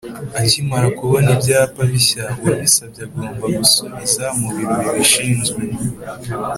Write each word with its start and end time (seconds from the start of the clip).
Akimara 0.39 0.87
kubona 0.97 1.27
ibyapa 1.35 1.81
bishya, 1.91 2.23
uwabisabye 2.39 3.01
agomba 3.07 3.45
gusubiza 3.57 4.23
mu 4.39 4.47
biro 4.55 4.73
bibishinzwe 4.83 5.59